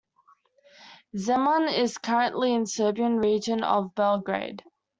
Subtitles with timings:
[1.15, 4.63] Zemun is currently in Serbian region of Belgrade.